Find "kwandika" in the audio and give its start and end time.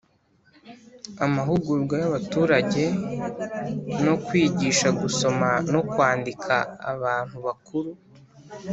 5.91-6.55